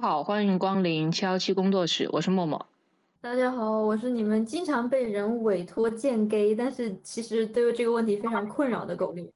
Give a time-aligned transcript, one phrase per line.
[0.00, 2.66] 好，欢迎光临七幺七工作室，我是默默。
[3.20, 9.30] 大家好，我是你们经常被人委托见 gay，但是其实对这个问题非常困扰的狗绿。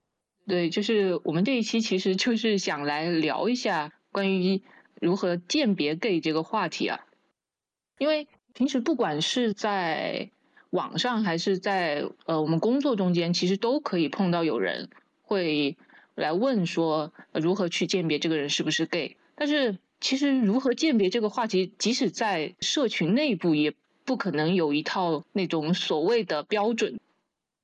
[0.46, 4.62] 对，就是我们这一期其实就是想来聊一下关于
[5.02, 7.00] 如何鉴别 gay 这个话题啊，
[7.98, 10.30] 因为平时不管是在
[10.70, 14.88] 网上还是在呃我们工作中间，其实都可以碰到有人
[15.20, 15.76] 会
[16.14, 19.76] 来问说如何去鉴别这个人是不是 gay，但是。
[20.00, 23.72] 其实，如何鉴别这个话题，即使在社群内部，也
[24.04, 27.00] 不可能有一套那种所谓的标准。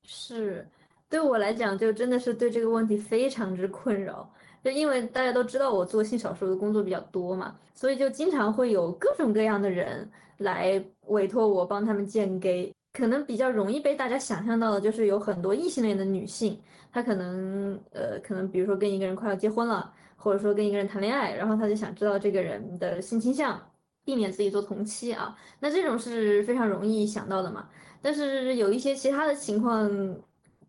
[0.04, 0.66] 是，
[1.08, 4.32] 对我来讲，就真的是对这个问题非常之困扰。
[4.64, 12.72] 就因为大家都知道我做性少数的工作比较多嘛，所以就经常会有各种各样的人来委托我帮他们建 gay。
[12.92, 16.58] 可能比较容易被大家想象到的，就是有很多异性恋的女性，
[16.92, 19.92] 她可能呃，可能比如说跟一个人快要结婚了。
[20.22, 23.58] 或者说跟一个人谈恋爱，然后他就想知道这个人的性倾向，
[24.04, 27.66] 避免自己做同妻啊，那这种是非常容易想到的嘛。
[28.02, 29.90] 但是有一些其他的情况，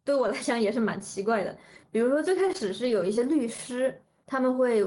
[0.06, 1.58] 对我来讲也是蛮奇怪的。
[1.92, 4.82] 比如说最开始是有一些律师，他们会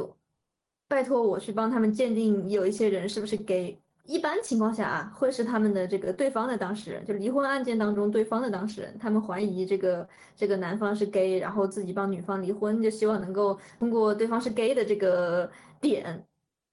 [0.88, 3.78] 拜托我去帮他们鉴定有一些人是不是 gay。
[4.06, 16.22] 一般情况下啊，会是他们的这个对方的当事人，就离婚案件当中对方的当事人，他们怀疑这个这个男方是 gay，然后自己帮女方离婚，就希望能够通过对方是 gay 的这个点，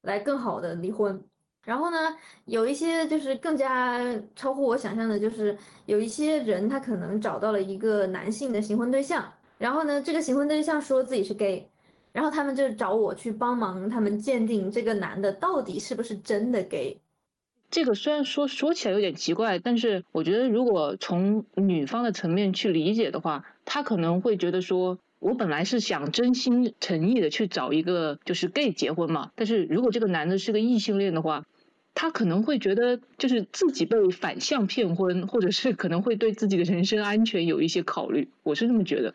[0.01, 1.23] 来更好的离婚。
[1.63, 1.97] 然后呢，
[2.45, 4.01] 有一些就是更加
[4.35, 11.69] 超乎我想象的，就是有一些人他可能找到了一个男性的行婚对象，然后呢，这个行婚对象说自己是 gay，
[12.11, 16.99] 然后他们就找我去帮忙他们鉴定这个男的到底是不是真的 gay。
[17.71, 31.45] 这个虽然说说起来有点奇怪，但是我觉得如果从女方的层面去理解的话，她可能会觉得说，我本来是想真心诚意的去找一个就是 gay 结婚嘛，但是如果这个男的是个异性恋的话，
[31.93, 39.13] 他可能会觉得就是自己被反向骗婚，或者是可能会对自己的人身安全有一些考虑，我是这么觉得。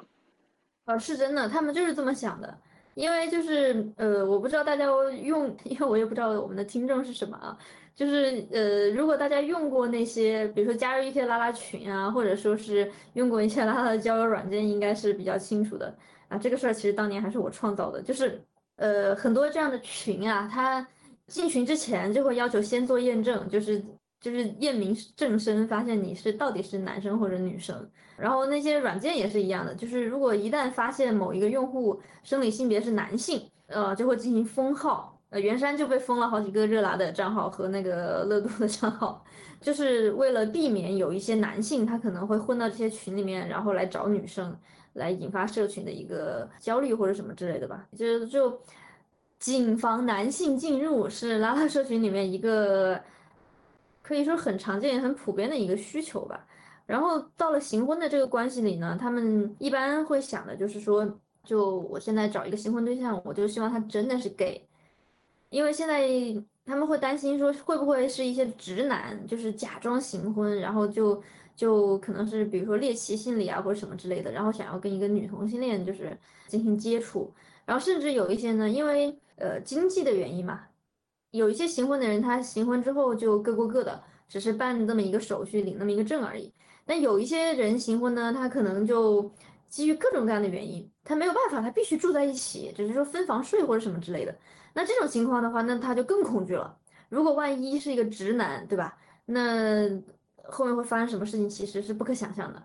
[0.86, 2.56] 啊，是真的，他们就是这么想的。
[2.94, 7.58] 因为就是呃，我不知道大家用，因为我也不知道我们的听众是什么啊。
[7.96, 15.92] 就是呃，如果大家用过那些，比如说加入一些拉拉群啊，或者说是用过一些 拉拉的交友软件，应该是比较清楚的
[16.28, 16.38] 啊。
[16.38, 18.40] 这个事儿其实当年还是我创造的，就是
[18.76, 20.86] 呃，很多这样的群啊，他
[21.26, 23.82] 进群之前就会要求先做验证，就是。
[24.18, 27.88] 就是验明正身，发现你是到底是男生或者女生。
[28.16, 35.15] 然后那些软件也是一样的，就是如果一旦发现某一个用户生理性别是男性，呃，就会进行封号。
[35.30, 39.24] 呃，袁山就被封了好几个热拉的账号和那个乐度的账号，
[39.60, 44.56] 就是为了避免有一些男性他可能会混到这些群里面，然后来找女生，
[44.94, 47.86] 来引发社群的一个焦虑或者什么之类的吧。
[47.96, 48.60] 就是就
[49.38, 53.00] 谨防男性进入是拉拉社群里面一个。
[54.08, 56.46] 可以说很常见很普遍的一个需求吧。
[56.86, 61.04] 然后到了行婚的这个关系里呢，他们一般会想的就是说，
[61.42, 64.64] 就我现在找一个新婚对象，我就希望他真的是 gay，
[65.56, 66.06] 因为现在
[66.66, 71.22] 他们会担心说会不会是一些直男，就是假装行婚，然后就
[71.56, 76.14] 就可能是比如说猎奇心理啊或者什么之类的，然后想要跟一个女同性恋就是
[76.46, 77.32] 进行接触，
[77.64, 80.60] 然后甚至有一些呢，因为呃经济的原因嘛。
[81.30, 86.52] 有一些行婚的人，他行婚之后就各过各的，只是办这么一个手续，领那么一个证而已。
[86.84, 89.30] 那有一些人行婚呢，他可能就
[89.70, 94.34] 基于各种各样的原因，他没有办法，他必须住在一起，只是说分房睡或者什么之类的。
[94.76, 96.76] 那这种情况的话，那他就更恐惧了。
[97.08, 98.98] 如果万一是一个直男，对吧？
[99.24, 99.88] 那
[100.44, 102.62] 后面会发生什么事情，其实是不可想象的。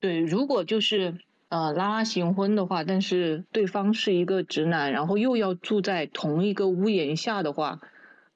[0.00, 1.18] 对，如果就是
[1.50, 7.80] 呃拉拉行婚的话，但是对方是一个直男，然后又要住在同一个屋檐下的话。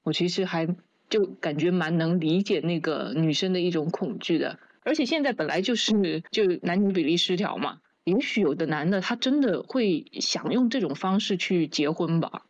[0.03, 0.77] 我其实还
[1.09, 12.43] 就感觉蛮能理解那个女生的一种恐惧的，而且现在本来就是就男女比例失调嘛，也许有的男的他真的会想用这种方式去结婚吧，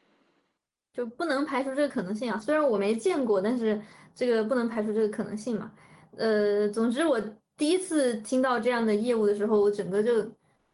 [0.92, 2.38] 就不能排除这个可能性啊。
[2.38, 3.80] 虽然我没见过，但是
[4.14, 5.72] 这个不能排除这个可能性嘛。
[6.16, 7.20] 呃，总之我
[7.56, 10.12] 第一次听到这样的业务的时候，我整个就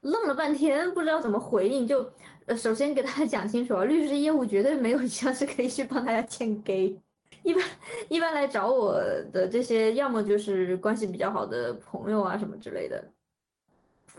[0.01, 2.09] 愣了半天，不知道怎么回应就。
[2.57, 6.97] 首先给大家讲清楚啊，律师业务绝对没有一项是可以去帮大家签 gay。
[7.43, 7.65] 一般
[8.09, 8.95] 一般来找我
[9.33, 13.05] 的这些，要么就是关系比较好的朋友啊什么之类的。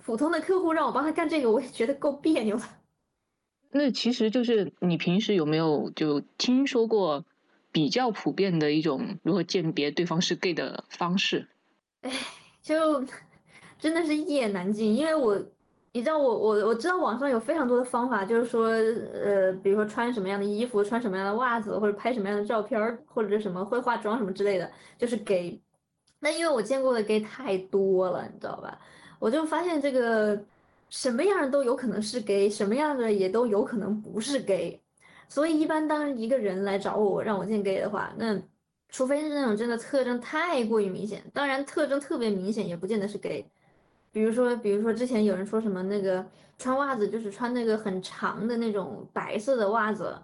[0.04, 2.64] 普通的客户让我帮他干这个，我也觉得够别扭了。
[3.78, 7.24] 那其实就是你平时有没有就听说过
[7.72, 11.48] 比较普遍的一种如何鉴别对方是 gay 的方式？
[12.02, 12.12] 哎，
[12.62, 13.06] 就
[13.80, 15.42] 真的是一言难尽，因为我。
[15.94, 24.70] 你知道我我我知道网上有非常多的方法，就是说，呃，比如说穿什么样的衣服，穿什么样的袜子，或者拍什么样的照片，或者是什么会化妆什么之类的，
[25.00, 25.60] 就是 gay。
[26.20, 28.78] 那因为我见过的 gay 太多了，你知道吧？
[29.18, 30.40] 我就发现这个
[30.90, 34.82] 什么样都有可能是 gay，什么样的也都有可能不是 gay。
[35.30, 38.42] 所以一般当一个人来找我让我见 gay 的话，那
[38.90, 43.46] 除非是那种真的特征太过于明显，当然特征特别明显也不见得是 gay。
[44.12, 46.26] 比如说，比如说之前有人说什么那个
[46.58, 50.18] 穿袜子就是穿那个很长的那种白色的袜子，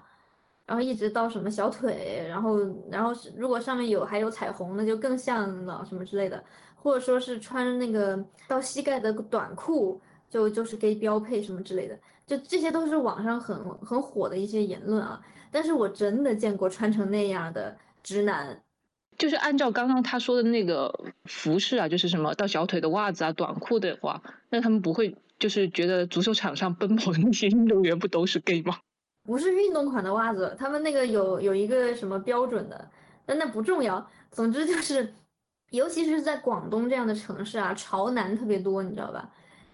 [0.66, 2.58] 然后一直到什么小腿，然后
[2.90, 6.42] 然后如果上面有还有彩虹，那就更像了什么之类的，
[6.76, 8.18] 或者说是穿那个
[8.48, 10.02] 到膝盖的短裤，
[10.34, 11.96] 就就是 gay 标配什么之类的，
[12.26, 15.22] 就这些都是网上很很火的一些言论啊。
[15.52, 18.60] 但是我真的见过穿成那样的直男。
[19.16, 20.92] 就是按照刚刚他说的那个
[21.26, 28.80] 服饰啊，就是什么到小腿的袜子啊、短裤的话，那他们不会就是觉得足球场上奔跑的那些运动员不都是 gay 吗？
[29.24, 32.90] 不是运动款的袜子，他们那个有有一个什么标准的，
[33.24, 34.10] 但那不重要。
[34.32, 35.14] 总之就是，
[35.70, 39.30] 尤其是在广东这样的城市啊，潮男特别多，你知道吧？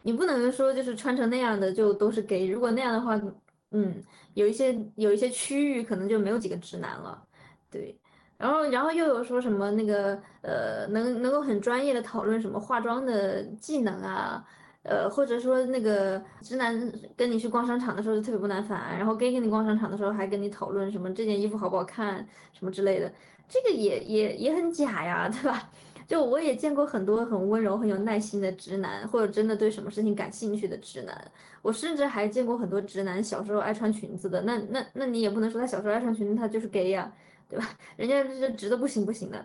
[0.10, 3.22] 你不能说就是穿成那样的就都是 gay，如果那样的话，
[3.70, 4.02] 嗯，
[4.34, 7.24] 有一些有一些区域可能就没有几个直男了，
[7.70, 7.96] 对。
[8.40, 14.44] 然后，然后又有说什么那个呃，能能够很专业的讨论什么化妆的技能啊，
[14.82, 23.14] 呃，或者说那个直男跟你去逛商场的时候就特别不耐烦，然后 gay 跟你逛商场的时候还跟你讨论什么这件衣服好不好看什么之类的，
[23.48, 25.70] 这个也也也很假呀，对吧？
[26.10, 37.10] 就我也见过很多很温柔很有耐心的直男，或者真的对什么事情感兴趣的直男，我甚至还见过很多直男小时候爱穿裙子的，那那那你也不能说他小时候爱穿裙子他就是 gay 呀。
[37.50, 37.68] 对吧？
[37.98, 39.44] 人家是直的不行不行的，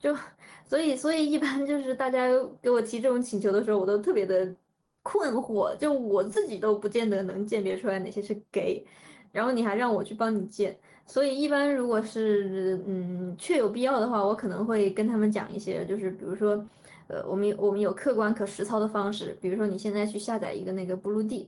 [0.00, 0.12] 就
[0.64, 2.26] 所以所以一般就是大家
[2.60, 4.52] 给我提这种请求的时候，我都特别的
[5.04, 8.84] 困惑，就我自己都不见得能鉴别出来哪些是 gay，
[9.30, 10.76] 然后你还让我去帮你鉴，
[11.06, 16.62] 所以一般如果是嗯确有必要的话，我可能会跟他们讲一些，就是比如说，
[17.08, 21.46] 呃，我们我们有客观可实操的方式，比如说你现在去下载一个那个 BlueD，。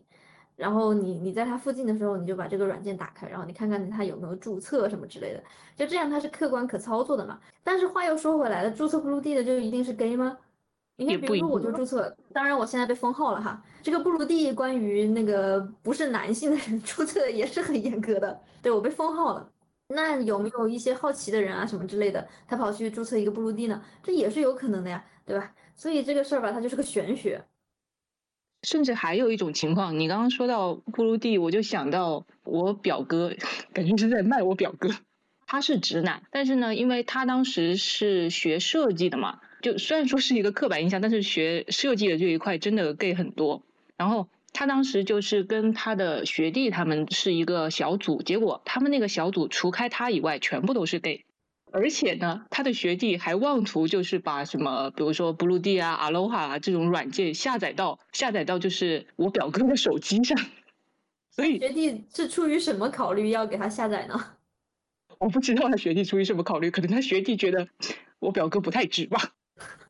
[0.57, 5.41] 然后你你在它附近的时候，你就把这个软件打开，然后你看看它有没有注册什么之类的，
[5.77, 7.39] 就这样它是客观可操作的嘛。
[7.63, 10.37] 但是话又说回来了，注册 BlueD 的就一定是 gay 吗？
[10.99, 13.63] 你看，比如说我就注册，当然我现在被封号了哈。
[13.83, 19.49] 这个布鲁地关于那个不是男性的人 注册也是很严格的，对我被封号了。
[19.95, 23.81] 那有没有一些好奇的人啊什么之类的，他跑去注册一个布鲁地呢？
[24.03, 25.55] 这也是有可能的呀，对吧？
[25.77, 27.43] 所以这个事儿吧，它就是个玄学。
[28.65, 33.33] 甚至还有一种情况，你刚刚说到布鲁地，我就想到我表哥，
[33.73, 34.91] 感觉是在卖我表哥。
[35.47, 43.63] 他是直男，但是呢，因为他当时是学设计的嘛，就虽然说是一个刻板印象，但是学设计的这一块真的 gay 很多。
[43.97, 51.25] 然后他当时就是跟他的学弟他们是一个小组，结果他们那个小组除开他以外，全部都是 gay。
[51.71, 60.39] 而且呢，他的学弟还妄图就是把什么，比如说 Blue D 啊、Aloha 啊这种软件下载到下载到就是我表哥的手机上，
[61.31, 64.37] 所以学弟是出于什么考虑要给他下载呢？
[65.19, 67.69] 我不知道他学弟出于什么考虑，可能他学弟觉得
[68.19, 69.35] 我表哥不太值吧。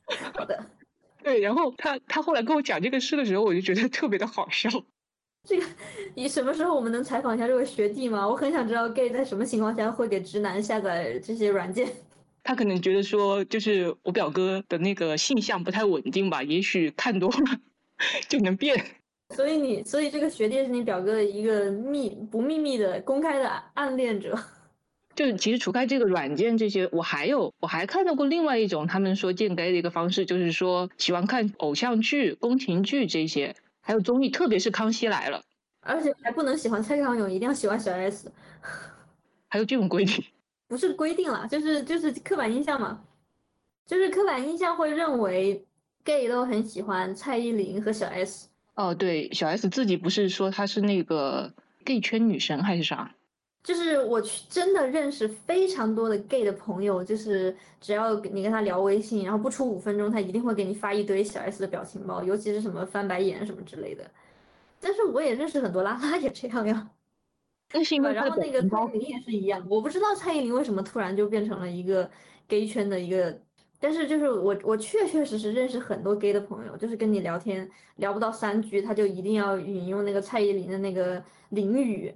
[0.34, 0.64] 好的，
[1.22, 4.70] 对，然后他他后来跟我讲这个事的时候，我就觉得特别的好笑。
[5.46, 5.66] 这个，
[6.14, 8.28] 你什么时候我们能采访一下这位学弟吗？
[8.28, 11.88] 我很想知道 gay 在什么情况下会给直男下载这些软件。
[12.42, 17.36] 他可能觉得说，就是我表哥的那个性向不太稳定吧，也许看多了
[18.28, 18.82] 就能变。
[19.34, 24.38] 所以你，所以这个学弟是你表哥的一个秘不秘密的公开的暗恋者。
[25.18, 33.56] 就其实除开这个软件这些，我还有我还看到过另外一种他们说见 gay 的一个方式，就是说喜欢看偶像剧、宫廷剧这些。
[33.80, 35.38] 还有综艺，特别是《康熙来了》，
[35.80, 38.30] 而且还不能喜欢蔡康永，一定要喜欢小 S。
[39.50, 40.24] 还有这种规定？
[40.68, 43.00] 不是规定了，就是就是刻板印象嘛，
[43.86, 45.64] 就是刻板印象会认为
[46.04, 48.50] gay 都很喜欢蔡依林和小 S。
[48.76, 53.16] 哦，对，小 S 自己不是说她是那个 gay 圈女神还是啥？
[53.62, 64.10] 就是我去真的认识非常多的 gay 的朋友，就是只要你跟他聊微信，然后不出五分钟，他一定会给你发一堆小 S 的表情包，尤其是什么翻白眼什么之类的。
[64.80, 66.88] 但是我也认识很多拉拉 也这样呀。
[67.74, 72.08] 那是因为然后那个蔡依林也是一样，我不知道蔡依林为什么突然就变成了一个
[72.46, 73.38] gay 圈的一个，
[73.78, 82.14] 但是就是我我确确实实认识很多 gay 的朋友，就是跟你聊天聊不到三句，他就一定要引用那个蔡依林的那个淋雨。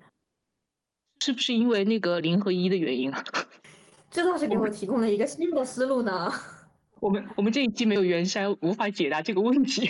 [1.23, 3.23] 是不是因为那个零和一的原因啊？
[4.11, 6.33] 这倒是给我提供了一个新的思路呢。
[6.99, 9.89] 我们我们这一期没有袁山，无法解答这个问题。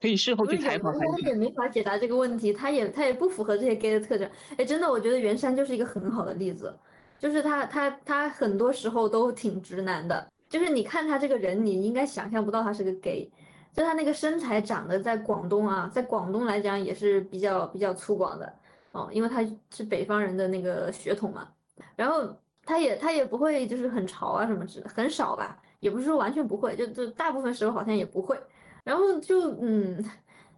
[0.00, 1.00] 可以事后去采访他。
[1.00, 4.30] 的人也没法解答这个问题，他也他也不符合这些 gay 的特征。
[4.56, 6.72] 哎，真的，我觉得袁山就是一个很好的例子，
[7.18, 13.28] 就是他他他很多时候都挺直男的，就是你看他这个人，你应该想象不到他是个 gay，
[13.74, 18.54] 就他那个身材长得在广东啊，在广东来讲也是比较比较粗犷的
[18.92, 21.48] 哦，因为他是北方人的那个血统嘛，
[21.94, 28.38] 然后他也他也不会就是很潮啊什么之类的，很少吧，也不是说完全不会，就就大部分时候好像也不会。
[28.84, 30.02] 然后就嗯，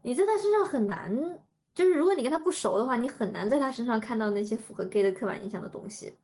[0.03, 1.39] 你在他身上很难，
[1.75, 6.15] 就是如果你跟他不熟的话，你很难在他身上看到那些符合 gay 的刻板印象的东西。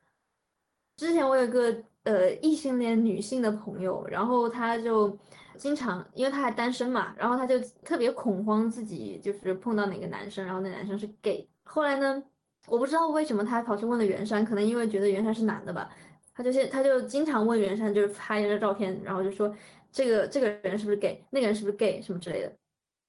[0.97, 5.19] 之前我有个呃异性恋女性的朋友，然后她就
[5.57, 11.47] 经常，因为她还单身嘛，然后她就特别恐慌自己就是碰到哪个男生，然后那男生是 gay。
[11.69, 12.23] 后来呢，
[12.69, 15.91] 我不知道为什么他跑去问了袁山，可能因为觉得袁山是男的吧，
[16.33, 19.55] 他就现他就经常问袁山，就是拍一张照片，然后就说
[19.91, 22.53] 这个这个人是不是 gay，那个人是不是 gay 什么之类的。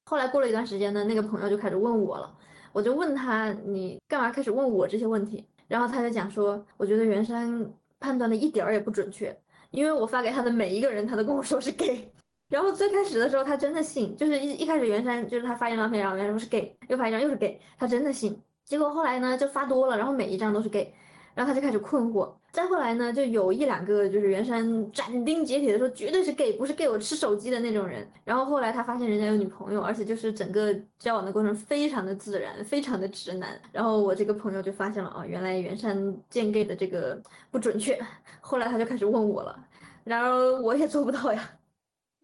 [0.06, 2.36] 后来过了一段时间呢，那个朋友就开始问我了，
[2.74, 5.46] 我就问他你干嘛开始问我这些问题？
[5.68, 9.38] 然后他就讲说，我觉得袁山判断的一点儿也不准确，
[9.72, 12.12] 因为我发给他的每一个人，他都跟我说是 gay。
[12.50, 18.42] 然后最开始的时候，他真的信，就是一一开始袁山就是他发一张照片，然后袁山说是 gay，又发一张又是 gay，他真的信。
[18.67, 20.93] 结果后来呢，就发多了，然后每一张都是 gay，
[21.33, 22.29] 然后他就开始困惑。
[22.51, 28.05] 再后来呢，就有一两个就是袁山斩钉截铁的说绝对是 gay，不是 gay 我吃手机的那种人。
[28.25, 33.57] 然后后来他发现人家有女朋友，而且就是整个交往的过程非常的自然，非常的直男。
[33.71, 37.97] 然后我这个朋友就发现了啊，原来袁山见 gay 的这个不准确。
[38.41, 39.57] 后来他就开始问我了，
[40.03, 41.51] 然而我也做不到呀。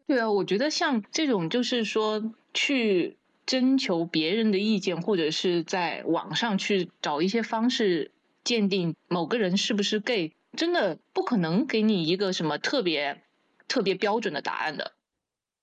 [0.07, 2.21] 对啊，我觉得像这种就是说
[2.53, 8.11] 去征求别人的意见，或者是在网上去找一些方式。
[8.43, 13.21] 鉴定某个人是不是 gay，真的不可能给你一个什么特别
[13.69, 14.91] 特别标准的答案的，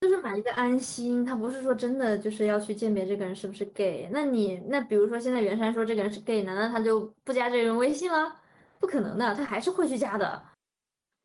[0.00, 4.08] 就是买一个安心，他不是说真的就是要去鉴别这个人是不是 gay。
[4.10, 8.34] 那你那比如说现在袁山说这个人是 gay，难道他就不加这个人微信了？
[8.78, 10.42] 不可能的，他还是会去加的。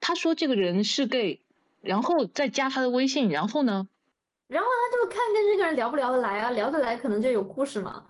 [0.02, 1.40] 他说这个人是 gay，
[1.80, 3.88] 然后再加他的微信，然后呢？
[4.48, 8.06] 然后他就看跟这个人聊不聊得来啊，聊得来可能就有故事嘛。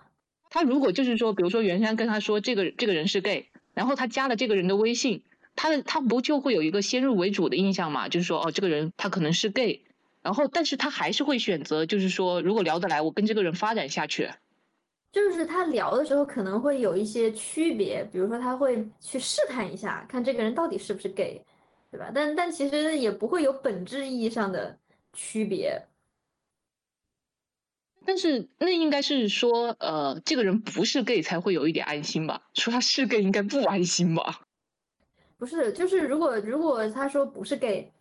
[0.50, 5.22] 他如果就是说，比如说袁山跟他说这个这个人是 gay，然后他加了这个人的微信，
[5.54, 8.08] 他的他不就会有一个先入为主的印象嘛？
[8.08, 9.84] 就是说哦，这个人他可能是 gay，
[10.22, 14.30] 然后但是他还是会选择，就是说如果聊得来，我跟这个人发展下去。
[15.12, 21.40] 就是他聊的时候可能会有一些区别，比如说他会去试探一下，看这个人到底是不是 gay，
[21.90, 22.10] 对吧？
[22.14, 24.78] 但但其实也不会有本质意义上的
[25.14, 25.82] 区别。
[28.06, 32.42] 但是那应该是说，呃，这个人不是 gay 才会有一点安心吧？
[32.54, 34.42] 说他是 gay 应该不安心吧？
[35.36, 37.92] 不是，就是如果如果他说不是 gay，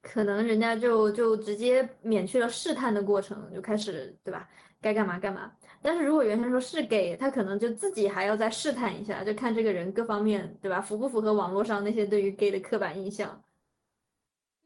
[0.00, 4.48] 可能人家就就直接免去了试探的过程，就开始对吧？
[4.80, 5.52] 该干嘛干嘛。
[5.82, 13.42] 但是如果原先说是 gay，他可能就自己还要再试探一下，就看这个人各方面对吧，符不符合网络上那些对于 gay 的刻板印象。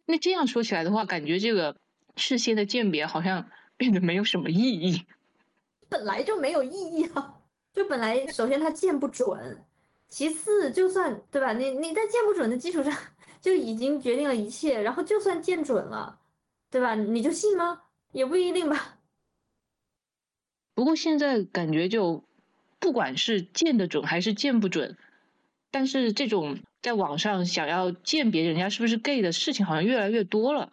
[0.06, 1.76] 那这样说起来的话，感觉这个
[2.16, 3.50] 事先的鉴别好像。
[3.76, 5.04] 变得没有什么意义，
[5.88, 7.34] 本来就没有意义啊！
[7.72, 9.62] 就本来首先它见不准，
[10.08, 11.52] 其次就算对吧？
[11.52, 12.92] 你你在见不准的基础上
[13.40, 16.18] 就已经决定了一切，然后就算见准了，
[16.70, 16.94] 对吧？
[16.94, 17.82] 你就信吗？
[18.12, 18.98] 也不一定吧。
[20.74, 22.24] 不过现在感觉就
[22.78, 24.96] 不管是见得准还是见不准，
[25.70, 30.72] 但是这种在网上想要鉴别人家是不是 gay 的事情好像越来越多了。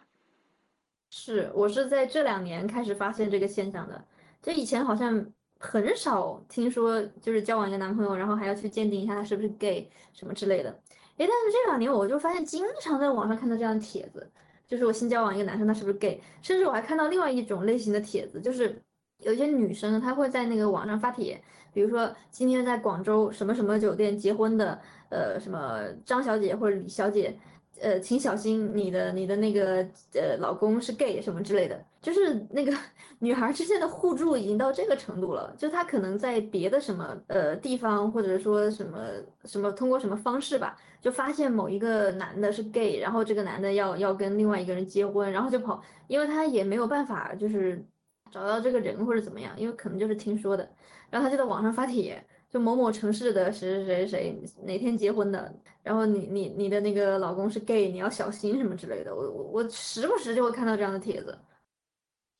[1.16, 4.04] 是我是在这两年开始发现这个现象的，
[4.42, 5.24] 就以前好像
[5.60, 10.70] 很少听说，就是交往一个男朋友，然后还要去鉴定一下他是不是 gay 什么之类的。
[10.70, 14.28] 哎，但是这两年我就发现经常在网上看到这样的帖子，
[14.66, 16.20] 就是我新交往一个男生，他是不是 gay？
[16.42, 18.76] 甚至我还看到另外一种类型的帖子，就是
[19.18, 21.40] 有一些女生她会在那个网上发帖，
[21.72, 24.80] 比如说今天在广州什么什么酒店结婚的，
[25.10, 27.38] 呃，什么张小姐或者李小姐。
[27.80, 32.72] 呃，请小心你的你的那个呃老公是 gay 什么之类的，就是那个
[33.18, 38.98] 女孩之间的互助已经到这个程度了，就她可能在别的什么呃地方，或者说什么
[39.44, 47.84] 什么通过什么方式吧，就发现某一个男的是 gay，然后这个男的要要跟另外一个人结婚，然后就跑，因为他也没有办法就是
[48.30, 50.68] 找到这个人或者怎么样，因为可能就是听说的，
[51.10, 52.24] 然后他就在网上发帖。
[52.54, 59.12] 就某某城市的谁谁谁谁哪天结婚的，然后你你你的那个老公是 gay，你要小心什么之类的。
[59.12, 61.36] 我我我时不时就会看到这样的帖子。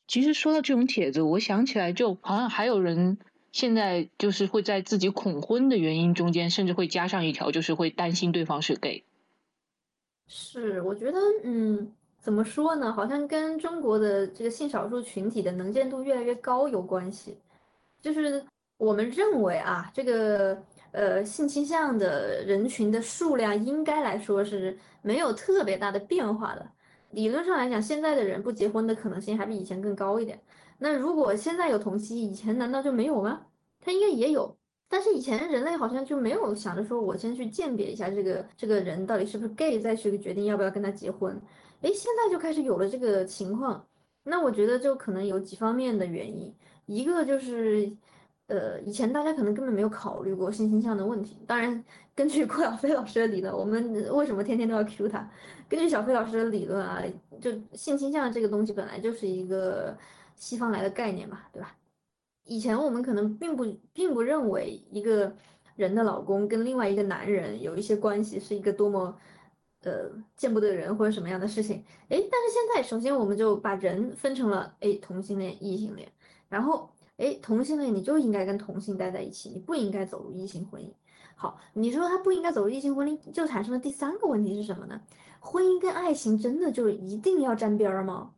[0.06, 3.18] 其实说到这种帖子，我想起来，就好像还有人
[3.50, 9.02] 现在就是会在自己恐婚的原因中间，甚至会加上一条，就是会担心对方是 gay。
[10.28, 12.92] 是，我觉得嗯，怎么说呢？
[12.92, 17.37] 好像跟中国的这个性少数群体的能见度越来越高有关系。
[18.00, 18.44] 就是
[18.76, 20.62] 我们认为啊，这个
[20.93, 26.69] 呃性倾向的人群的数量应该来说是没有特别大的变化的。
[27.11, 30.40] 理论上来讲，现在的人不结婚的可能性还比以前更高一点。
[30.78, 33.47] 那如果现在有同妻，以前难道就没有吗？
[33.81, 34.57] 他应该也有。
[34.88, 41.40] 但是以前人类好像就没有想着说，我先去鉴别一下这个这个人到底是不是 gay，再去决定要不要跟他结婚。
[41.83, 43.85] 哎，现在就开始有了这个情况。
[44.25, 46.54] 那我觉得就可能有几方面的原因，
[46.87, 47.90] 一个就是，
[48.47, 51.39] 呃，以前大家可能根本没有考虑过性倾向的问题。
[51.47, 51.85] 当然，
[52.15, 55.31] 根据郭晓飞老师的理论，我们为什么天天都要 Q 他？
[55.69, 57.03] 根据小飞老师的理论啊，
[57.41, 59.97] 就性倾向这个东西本来就是一个
[60.35, 61.75] 西方来的概念嘛，对吧？
[62.47, 65.35] 以前我们可能并不并不认为一个
[65.77, 69.17] 人的老公跟另外一个男人有一些关系是一个多么
[69.85, 76.07] 呃见不得人或者什么样的事情，哎，但是现在首先我们就把人分成了哎同性恋、异性恋，
[76.51, 80.92] 然后哎同性恋你就应该跟同性待在一起，你不应该走入异性婚姻。
[81.37, 85.00] 好，你说他不应该走入异性婚姻，就产生了第三个问题是什么呢？
[85.40, 88.33] 婚姻跟爱情真的就一定要沾边儿吗？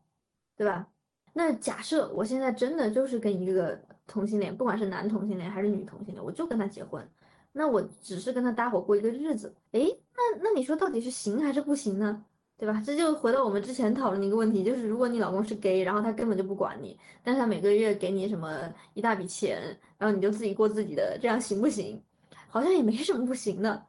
[0.57, 0.89] 对吧？
[1.33, 7.07] 那假设我现在真的就是跟一个同性恋，不管是男同性恋还是女同性恋，我就跟他结婚，
[7.53, 9.81] 那我只是跟他搭伙过一个日子，哎，
[10.15, 12.25] 那那你说到底是行还是不行呢？
[12.59, 12.83] 对吧？
[12.85, 19.61] 这就回到我们之前讨论的一个问题，就是如果你老公是 gay，然后他根本就不管你，但是他每个月给你什么一大笔钱，
[19.99, 22.01] 然后你就自己过自己的，这样行不行？
[22.49, 23.83] 好像也没什么不行的。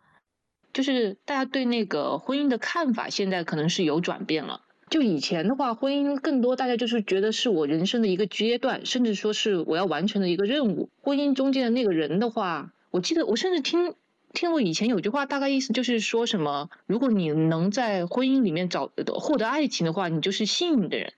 [0.74, 4.62] 就是大家对那个婚姻的看法，现在可能是有转变了。
[4.90, 10.90] 就以前的话，婚姻更多大家就是觉得是我人生的一个阶段，甚至说是我要完成的一个任务。
[11.02, 13.96] 婚姻中间的那个人的话，我记得我甚至听
[14.38, 21.14] 听过以前有句话，大概意思就是说什么，如果你能在婚姻里面找获得爱情的话，你就是幸运的人。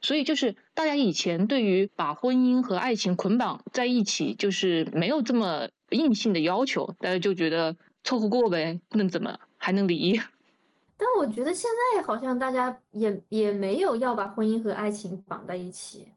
[0.00, 10.20] 所以就是大家以前对于把婚姻和爱情捆绑在一起，就是没有这么硬性的要求，大家就觉得凑合过呗，能怎么还能离？
[10.98, 16.08] 但我觉得现在好像大家也也没有要把婚姻和爱情绑在一起，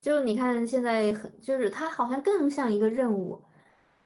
[0.00, 3.42] 就你看现在很就是它好像更像一个任务。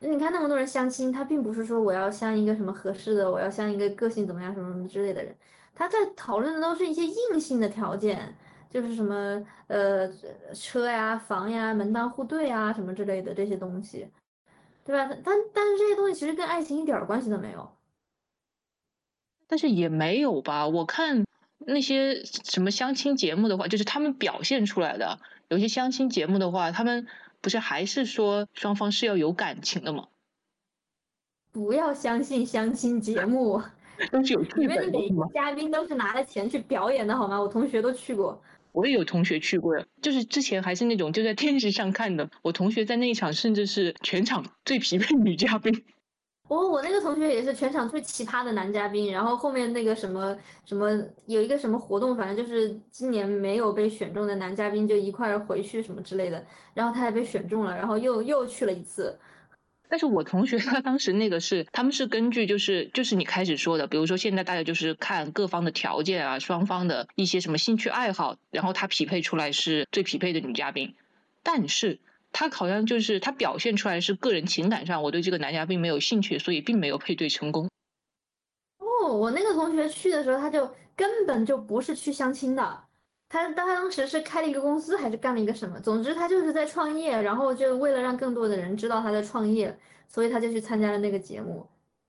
[0.02, 5.34] 你看那么多人相亲，他并不是说我要相一个什么合适的，我要相一个个性怎么样什么什么之类的人，
[5.74, 8.36] 他在讨论的都是一些硬性的条件，
[8.68, 10.10] 就是什么呃
[10.52, 14.08] 车呀、房呀、门当户对啊什么之类的这些东西，
[14.84, 15.08] 对吧？
[15.22, 17.70] 但但是这些东西其实跟爱情一点关系都没有。
[19.46, 21.24] 但是也没有吧，我看
[21.58, 27.06] 那些什么相亲节目的话，就是他们表现出来的有些相亲节目的话，他们
[27.42, 30.08] 不是还是说双方是要有感情的吗？
[31.52, 33.60] 不要相信相亲节目，
[34.10, 35.28] 都是有剧本的吗？
[35.34, 37.38] 嘉宾都是拿了钱去表演的好吗？
[37.38, 45.84] 我同学都去过，我也有同学去过，就是之前还是那种就在电视上看的，我同学在那一场甚至是全场最疲惫女嘉宾。
[46.52, 50.36] 我我那个同学也是全场最奇葩的男嘉宾，然后后面那个什么
[50.66, 50.90] 什么
[51.24, 59.18] 有一个什么活动，反正就是今年没有被选中的男嘉宾就一块儿回去什么之类的，然后他还被选中了，然后又又去了一次。
[59.88, 70.94] 但是我同学他当时那个是他们是根据就是就是你开始说的，比如说现在大家就是看各方的条件啊，双方的一些什么兴趣爱好，然后他匹配出来是最匹配的女嘉宾，
[71.42, 71.98] 但是。
[72.32, 77.68] 他好像就是他表现出来是个人情感上我对这个男嘉宾没有兴趣，所以并没有配对成功。
[78.78, 82.84] 哦，我那个同学去的时候，他就根本就不是去相亲的，
[83.28, 91.66] 他他当时是开了一个公司还是干了一个什么，总之他就是在创业，然后就为了让更多的人知道他在创业，所以他就去参加了那个节目。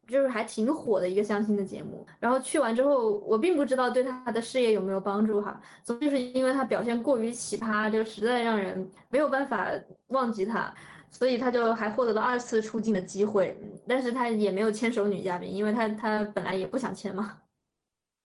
[0.07, 5.59] 就是还挺火的一个相亲的节目，然后去完之后，我并不知道对他的事业有没有帮助哈。
[5.83, 9.71] 总就是因为他表现过于奇葩，就实在让人没有办法
[10.07, 10.73] 忘记他，
[11.09, 13.57] 所以他就还获得了二次出镜的机会。
[13.87, 17.37] 但是他也没有牵手女嘉宾，因为他他本来也不想牵嘛。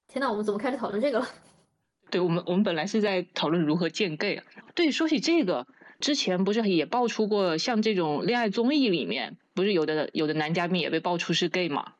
[0.09, 1.27] 天呐，我们怎么开始讨论这个了？
[2.11, 4.45] 对我们，我们本来是在讨论如何见 gay 啊。
[4.75, 5.67] 对，说起这个，
[6.01, 9.37] 之前不是也爆出过像这种恋爱综艺里面。
[9.59, 11.95] 不是有的有的男嘉宾也被爆出是 gay 吗？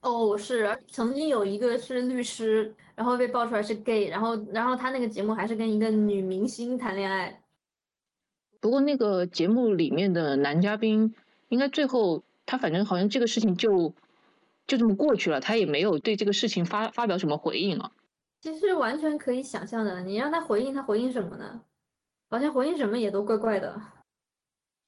[0.00, 7.40] 哦，是曾经有一个是律师，然后被爆出来是 gay，然后然后他那个节目还是跟一个女明星谈恋爱。
[8.58, 11.14] 不过那个节目里面的男嘉宾，
[11.50, 13.94] 应该最后他反正好像这个事情就
[14.66, 17.92] 就这么过去了，他也没有对这个事情发发表什么回应啊。
[18.40, 21.60] 其实完全可以想象的，你让他回应，他回应什么呢？
[22.28, 23.80] 好像回应什么也都怪怪的。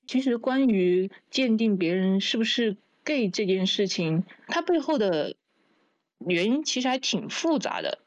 [0.06, 5.34] 其实，关于鉴定别人是不是 gay 这件事情，它背后的
[6.18, 7.98] 原因其实还挺复杂的。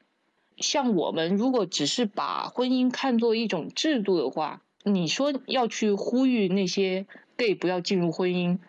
[0.58, 7.06] 像我们如果只是把婚姻看作一种制度的话，你说要去呼吁那些
[7.38, 8.60] gay 不要进入婚姻，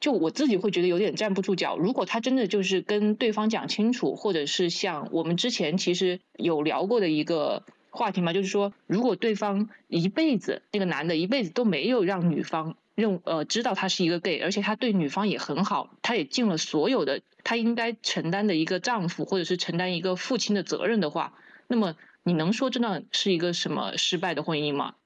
[0.00, 1.76] 就我自己会觉得有点站不住脚。
[1.76, 12.76] 如果他真的就是跟对方讲清楚，或者是像我们之前其实有聊过的一个话题嘛，就是说如果对方一辈子那个男的一辈子都没有让女方。
[12.94, 21.34] 认呃知道他是一个 gay，而且他对女方也很好，他也尽了所有的他应该承担的一个丈夫或者是承担一个父亲的责任的话，
[21.68, 24.96] 那么你能说这段是一个什么失败的婚姻吗？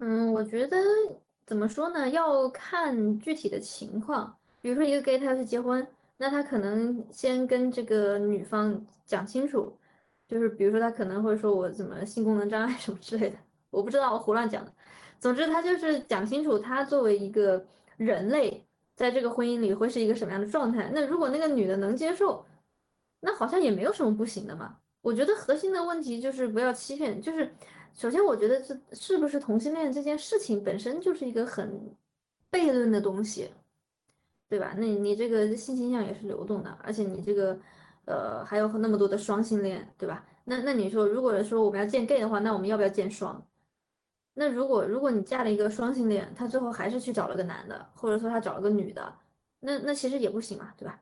[0.00, 0.78] 嗯，我觉得
[1.46, 2.08] 怎么说呢？
[2.08, 4.34] 要看具体的情况。
[4.60, 5.86] 比如说一个 gay 他要去结婚，
[6.16, 9.72] 那他可能先跟这个女方讲清楚，
[10.28, 13.36] 就是比如说他可能会说我怎么性功能障碍什么之类的，
[13.70, 14.72] 我不知道，我胡乱讲的。
[15.18, 17.64] 总之，他就是讲清楚，他作为一个
[17.96, 18.64] 人类，
[18.94, 20.90] 在这个婚姻里会是一个什么样的状态。
[20.94, 22.44] 那如果那个女的能接受，
[23.20, 24.76] 那好像也没有什么不行的嘛。
[25.00, 27.20] 我觉得核心的问题就是不要欺骗。
[27.20, 27.50] 就是
[27.94, 31.96] 首先，我觉得这是不是同性恋这件事情本身就是一个很
[32.52, 33.50] 悖论的东西，
[34.48, 34.74] 对吧？
[34.76, 37.58] 那你这个性倾向也是流动的，而且你这个
[38.08, 40.24] 呃还有那么多的双性恋，对吧？
[40.44, 43.46] 那那你说，如果说我们要见 gay 的话，那我们要不要见双？
[44.34, 49.14] 那如果如果你嫁了一个双性恋，他最后还是去找了个男的，或者说他找了个女的，
[49.60, 51.00] 那那其实也不行嘛，对吧？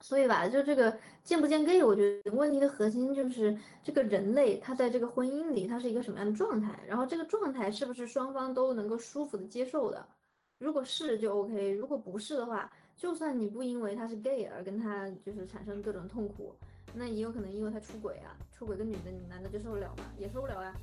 [0.00, 10.06] 所以吧，就这个见不见 gay，我觉得问题的核心就是这个人类他在这个婚姻里他是一个什么样的状态，然后这个状态是不是双方都能够舒服的接受的？
[10.58, 16.54] 如果是就 OK，如果不是的话，就算你不因为他是 gay 而跟他就是产生各种痛苦，
[16.94, 20.04] 那也有可能因为他出轨啊，出轨个女的，你男的就受得了吗？
[20.16, 20.74] 也受不了啊。